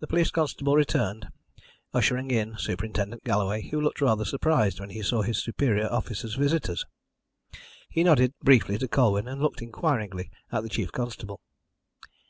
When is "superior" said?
5.44-5.92